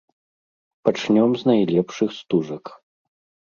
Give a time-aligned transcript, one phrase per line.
[0.89, 2.77] Пачнём з найлепшых стужак.